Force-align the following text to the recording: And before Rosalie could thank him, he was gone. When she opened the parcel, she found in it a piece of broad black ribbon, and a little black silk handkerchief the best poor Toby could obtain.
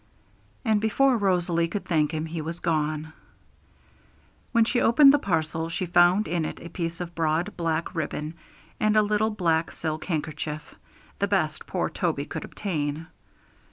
And 0.65 0.81
before 0.81 1.15
Rosalie 1.15 1.67
could 1.67 1.85
thank 1.85 2.11
him, 2.11 2.25
he 2.25 2.41
was 2.41 2.59
gone. 2.59 3.13
When 4.51 4.65
she 4.65 4.81
opened 4.81 5.13
the 5.13 5.19
parcel, 5.19 5.69
she 5.69 5.85
found 5.85 6.27
in 6.27 6.43
it 6.43 6.59
a 6.59 6.69
piece 6.71 7.01
of 7.01 7.13
broad 7.13 7.55
black 7.55 7.93
ribbon, 7.93 8.33
and 8.79 8.97
a 8.97 9.03
little 9.03 9.29
black 9.29 9.71
silk 9.73 10.05
handkerchief 10.05 10.73
the 11.19 11.27
best 11.27 11.67
poor 11.67 11.87
Toby 11.87 12.25
could 12.25 12.43
obtain. 12.45 13.09